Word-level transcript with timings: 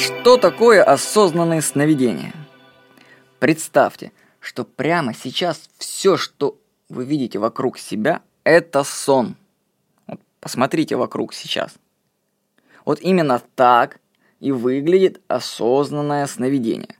Что 0.00 0.38
такое 0.38 0.82
осознанные 0.82 1.60
сновидения? 1.60 2.32
Представьте, 3.38 4.12
что 4.38 4.64
прямо 4.64 5.12
сейчас 5.12 5.68
все, 5.76 6.16
что 6.16 6.58
вы 6.88 7.04
видите 7.04 7.38
вокруг 7.38 7.76
себя, 7.76 8.22
это 8.42 8.82
сон. 8.82 9.36
Вот 10.06 10.18
посмотрите 10.40 10.96
вокруг 10.96 11.34
сейчас. 11.34 11.74
Вот 12.86 12.98
именно 13.02 13.42
так 13.56 14.00
и 14.40 14.52
выглядит 14.52 15.20
осознанное 15.28 16.26
сновидение. 16.26 16.96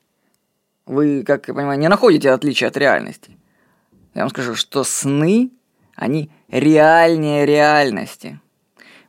Вы, 0.85 1.23
как 1.23 1.49
я 1.49 1.55
понимаю, 1.55 1.79
не 1.79 1.89
находите 1.89 2.31
отличия 2.31 2.69
от 2.69 2.77
реальности. 2.77 3.39
Я 4.13 4.25
вам 4.25 4.29
скажу, 4.29 4.55
что 4.55 4.85
сны, 4.85 5.51
они 5.95 6.31
реальнее 6.49 7.47
реальности. 7.47 8.39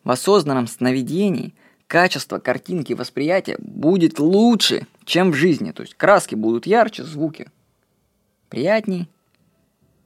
В 0.06 0.12
осознанном 0.12 0.68
сновидении 0.68 1.54
качество 1.92 2.40
картинки 2.40 2.94
восприятия 2.94 3.58
будет 3.60 4.18
лучше, 4.18 4.88
чем 5.04 5.32
в 5.32 5.36
жизни. 5.36 5.72
То 5.72 5.82
есть 5.82 5.94
краски 5.96 6.36
будут 6.36 6.66
ярче, 6.66 7.04
звуки 7.04 7.50
приятней. 8.48 9.10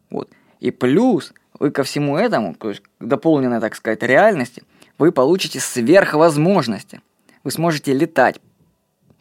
Вот. 0.10 0.28
И 0.62 0.72
плюс 0.72 1.32
вы 1.60 1.70
ко 1.70 1.84
всему 1.84 2.18
этому, 2.18 2.56
то 2.56 2.70
есть 2.70 2.82
дополненной, 3.00 3.62
так 3.62 3.76
сказать, 3.76 4.02
реальности, 4.02 4.64
вы 4.98 5.12
получите 5.12 5.60
сверхвозможности. 5.60 7.02
Вы 7.44 7.52
сможете 7.52 7.94
летать, 7.94 8.42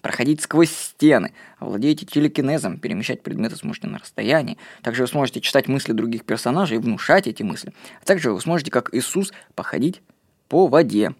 проходить 0.00 0.40
сквозь 0.40 0.70
стены, 0.70 1.34
овладеете 1.58 2.06
телекинезом, 2.06 2.78
перемещать 2.78 3.22
предметы 3.22 3.56
сможете 3.56 3.88
на 3.88 3.98
расстоянии. 3.98 4.56
Также 4.80 5.02
вы 5.02 5.08
сможете 5.08 5.42
читать 5.42 5.68
мысли 5.68 5.92
других 5.92 6.24
персонажей 6.24 6.78
и 6.78 6.80
внушать 6.80 7.26
эти 7.26 7.42
мысли. 7.42 7.74
А 8.00 8.06
также 8.06 8.32
вы 8.32 8.40
сможете, 8.40 8.70
как 8.70 8.94
Иисус, 8.94 9.34
походить 9.54 10.00
по 10.48 10.66
воде. 10.66 11.12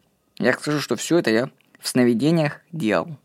Я 0.45 0.53
скажу, 0.53 0.79
что 0.79 0.95
все 0.97 1.17
это 1.17 1.31
я 1.31 1.49
в 1.81 1.89
сновидениях 1.89 2.61
делал. 2.71 3.17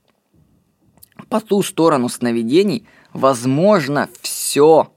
По 1.27 1.41
ту 1.41 1.61
сторону 1.63 2.07
сновидений 2.07 2.87
возможно 3.11 4.07
все. 4.21 4.93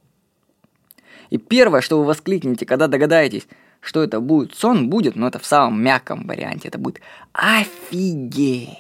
И 1.31 1.39
первое, 1.39 1.81
что 1.81 1.99
вы 1.99 2.05
воскликнете, 2.05 2.65
когда 2.65 2.87
догадаетесь, 2.87 3.49
что 3.81 4.05
это 4.05 4.21
будет 4.21 4.55
сон, 4.55 4.89
будет, 4.89 5.17
но 5.17 5.27
это 5.27 5.41
в 5.41 5.45
самом 5.45 5.83
мягком 5.83 6.29
варианте, 6.29 6.69
это 6.69 6.79
будет 6.79 7.01
офигеть. 7.33 8.79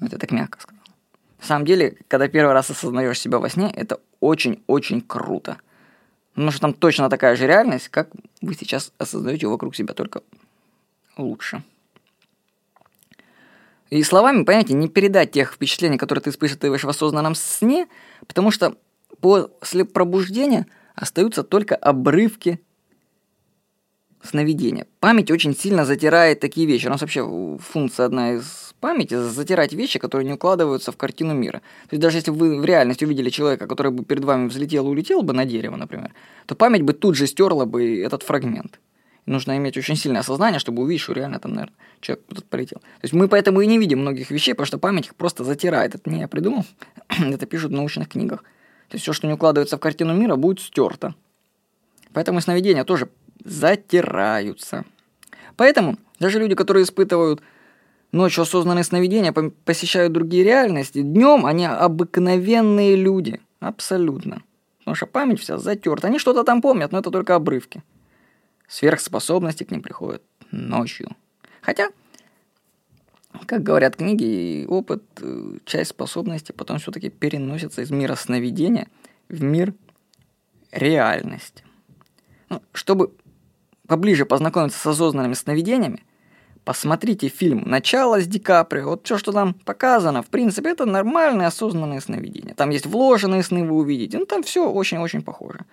Ну, 0.00 0.08
это 0.08 0.18
так 0.18 0.32
мягко 0.32 0.60
сказал. 0.60 0.82
На 1.38 1.46
самом 1.46 1.64
деле, 1.64 1.98
когда 2.08 2.26
первый 2.26 2.52
раз 2.52 2.68
осознаешь 2.68 3.20
себя 3.20 3.38
во 3.38 3.48
сне, 3.48 3.72
это 3.72 4.00
очень-очень 4.18 5.02
круто. 5.02 5.58
Потому 6.34 6.50
что 6.50 6.62
там 6.62 6.74
точно 6.74 7.08
такая 7.08 7.36
же 7.36 7.46
реальность, 7.46 7.90
как 7.90 8.10
вы 8.42 8.56
сейчас 8.56 8.92
осознаете 8.98 9.46
вокруг 9.46 9.76
себя, 9.76 9.94
только 9.94 10.22
лучше. 11.16 11.62
И 13.90 14.02
словами, 14.04 14.44
понимаете, 14.44 14.74
не 14.74 14.88
передать 14.88 15.32
тех 15.32 15.52
впечатлений, 15.52 15.98
которые 15.98 16.22
ты 16.22 16.30
испытываешь 16.30 16.84
в 16.84 16.88
осознанном 16.88 17.34
сне, 17.34 17.88
потому 18.26 18.52
что 18.52 18.76
после 19.20 19.84
пробуждения 19.84 20.66
остаются 20.94 21.42
только 21.42 21.74
обрывки 21.74 22.60
сновидения. 24.22 24.86
Память 25.00 25.30
очень 25.30 25.56
сильно 25.56 25.84
затирает 25.84 26.40
такие 26.40 26.66
вещи. 26.66 26.86
У 26.86 26.90
нас 26.90 27.00
вообще 27.00 27.58
функция 27.58 28.06
одна 28.06 28.34
из 28.34 28.74
памяти– 28.78 29.14
затирать 29.30 29.72
вещи, 29.72 29.98
которые 29.98 30.26
не 30.26 30.34
укладываются 30.34 30.92
в 30.92 30.96
картину 30.96 31.34
мира. 31.34 31.60
То 31.88 31.96
есть 31.96 32.02
даже 32.02 32.18
если 32.18 32.30
вы 32.30 32.60
в 32.60 32.64
реальности 32.64 33.04
увидели 33.04 33.30
человека, 33.30 33.66
который 33.66 33.90
бы 33.90 34.04
перед 34.04 34.24
вами 34.24 34.48
взлетел 34.48 34.86
и 34.86 34.90
улетел 34.90 35.22
бы 35.22 35.32
на 35.32 35.44
дерево, 35.44 35.76
например, 35.76 36.12
то 36.46 36.54
память 36.54 36.82
бы 36.82 36.92
тут 36.92 37.16
же 37.16 37.26
стерла 37.26 37.64
бы 37.64 38.00
этот 38.00 38.22
фрагмент 38.22 38.78
нужно 39.26 39.56
иметь 39.56 39.76
очень 39.76 39.96
сильное 39.96 40.20
осознание, 40.20 40.58
чтобы 40.58 40.82
увидеть, 40.82 41.02
что 41.02 41.12
реально 41.12 41.38
там, 41.38 41.52
наверное, 41.52 41.76
человек 42.00 42.24
куда-то 42.26 42.46
полетел. 42.48 42.78
То 42.78 43.04
есть 43.04 43.14
мы 43.14 43.28
поэтому 43.28 43.60
и 43.60 43.66
не 43.66 43.78
видим 43.78 44.00
многих 44.00 44.30
вещей, 44.30 44.52
потому 44.52 44.66
что 44.66 44.78
память 44.78 45.06
их 45.06 45.14
просто 45.14 45.44
затирает. 45.44 45.94
Это 45.94 46.10
не 46.10 46.20
я 46.20 46.28
придумал, 46.28 46.64
это 47.08 47.46
пишут 47.46 47.72
в 47.72 47.74
научных 47.74 48.08
книгах. 48.08 48.42
То 48.88 48.96
есть 48.96 49.04
все, 49.04 49.12
что 49.12 49.26
не 49.26 49.34
укладывается 49.34 49.76
в 49.76 49.80
картину 49.80 50.14
мира, 50.14 50.36
будет 50.36 50.60
стерто. 50.60 51.14
Поэтому 52.12 52.40
сновидения 52.40 52.84
тоже 52.84 53.08
затираются. 53.44 54.84
Поэтому 55.56 55.96
даже 56.18 56.38
люди, 56.38 56.54
которые 56.54 56.84
испытывают 56.84 57.40
ночью 58.12 58.42
осознанные 58.42 58.84
сновидения, 58.84 59.32
посещают 59.32 60.12
другие 60.12 60.42
реальности, 60.42 61.02
днем 61.02 61.46
они 61.46 61.66
обыкновенные 61.66 62.96
люди. 62.96 63.40
Абсолютно. 63.60 64.42
Потому 64.78 64.94
что 64.94 65.06
память 65.06 65.40
вся 65.40 65.58
затерта. 65.58 66.08
Они 66.08 66.18
что-то 66.18 66.42
там 66.42 66.62
помнят, 66.62 66.92
но 66.92 66.98
это 66.98 67.10
только 67.10 67.34
обрывки. 67.34 67.82
Сверхспособности 68.70 69.64
к 69.64 69.72
ним 69.72 69.82
приходят 69.82 70.22
ночью. 70.52 71.08
Хотя, 71.60 71.88
как 73.46 73.64
говорят 73.64 73.96
книги, 73.96 74.64
опыт, 74.68 75.02
э, 75.20 75.58
часть 75.64 75.90
способности 75.90 76.52
потом 76.52 76.78
все-таки 76.78 77.10
переносится 77.10 77.82
из 77.82 77.90
мира 77.90 78.14
сновидения 78.14 78.86
в 79.28 79.42
мир 79.42 79.74
реальности. 80.70 81.64
Ну, 82.48 82.62
чтобы 82.72 83.12
поближе 83.88 84.24
познакомиться 84.24 84.78
с 84.78 84.86
осознанными 84.86 85.34
сновидениями, 85.34 86.04
посмотрите 86.64 87.26
фильм 87.26 87.64
«Начало» 87.66 88.20
с 88.20 88.28
Ди 88.28 88.38
Каприо. 88.38 88.90
Вот 88.90 89.04
все, 89.04 89.18
что 89.18 89.32
там 89.32 89.52
показано, 89.52 90.22
в 90.22 90.28
принципе, 90.28 90.70
это 90.70 90.84
нормальные 90.86 91.48
осознанные 91.48 92.00
сновидения. 92.00 92.54
Там 92.54 92.70
есть 92.70 92.86
вложенные 92.86 93.42
сны, 93.42 93.64
вы 93.64 93.74
увидите. 93.74 94.16
Ну, 94.16 94.26
там 94.26 94.44
все 94.44 94.70
очень-очень 94.70 95.22
похоже. 95.22 95.66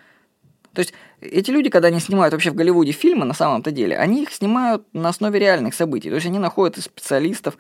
То 0.78 0.82
есть 0.82 0.94
эти 1.22 1.50
люди, 1.50 1.72
когда 1.72 1.88
они 1.88 2.00
снимают 2.00 2.34
вообще 2.34 2.52
в 2.52 2.54
Голливуде 2.54 2.92
фильмы, 2.92 3.26
на 3.26 3.34
самом-то 3.34 3.72
деле, 3.72 3.98
они 3.98 4.22
их 4.22 4.32
снимают 4.32 4.84
на 4.94 5.10
основе 5.10 5.40
реальных 5.40 5.74
событий. 5.74 6.10
То 6.10 6.16
есть 6.16 6.28
они 6.28 6.38
находят 6.38 6.78
специалистов, 6.78 7.58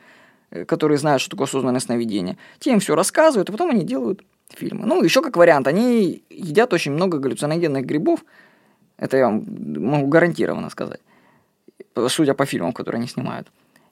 э, 0.52 0.66
которые 0.66 1.00
знают, 1.00 1.20
что 1.20 1.32
такое 1.32 1.48
осознанное 1.48 1.80
сновидение. 1.80 2.38
Те 2.60 2.74
им 2.74 2.80
все 2.80 2.94
рассказывают, 2.94 3.50
а 3.50 3.52
потом 3.52 3.72
они 3.72 3.84
делают 3.84 4.22
фильмы. 4.54 4.86
Ну, 4.86 5.02
еще 5.02 5.24
как 5.24 5.36
вариант, 5.36 5.68
они 5.68 6.22
едят 6.30 6.74
очень 6.74 6.92
много 6.92 7.18
галлюциногенных 7.18 7.88
грибов. 7.88 8.24
Это 8.98 9.18
я 9.18 9.26
вам 9.26 9.44
могу 9.48 10.06
гарантированно 10.06 10.70
сказать. 10.70 11.00
Судя 12.10 12.36
по 12.36 12.46
фильмам, 12.46 12.72
которые 12.72 13.00
они 13.00 13.08
снимают. 13.08 13.48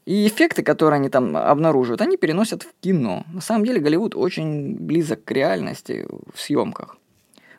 И 0.05 0.27
эффекты, 0.27 0.61
которые 0.61 0.97
они 0.97 1.09
там 1.09 1.35
обнаруживают, 1.35 2.01
они 2.01 2.15
переносят 2.15 2.61
в 2.61 2.73
кино. 2.79 3.23
На 3.33 3.41
самом 3.41 3.65
деле 3.65 3.79
Голливуд 3.79 4.13
очень 4.13 4.75
близок 4.75 5.23
к 5.23 5.31
реальности 5.31 6.05
в 6.31 6.39
съемках. 6.39 6.97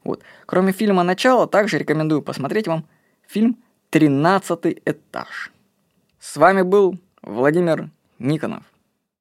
Вот. 0.06 0.22
Кроме 0.46 0.72
фильма 0.72 1.02
«Начало», 1.02 1.46
также 1.48 1.78
рекомендую 1.78 2.22
посмотреть 2.22 2.68
вам 2.68 2.86
фильм 3.26 3.58
«Тринадцатый 3.90 4.80
этаж». 4.84 5.52
С 6.20 6.36
вами 6.36 6.62
был 6.62 6.98
Владимир 7.22 7.90
Никонов. 8.18 8.62